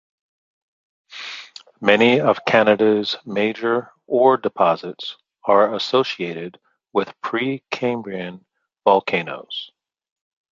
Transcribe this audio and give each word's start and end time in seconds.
Many 1.79 2.21
of 2.21 2.43
Canada's 2.43 3.17
major 3.23 3.91
ore 4.07 4.35
deposits 4.35 5.15
are 5.43 5.75
associated 5.75 6.59
with 6.91 7.13
Precambrian 7.21 8.43
volcanoes. 8.83 9.69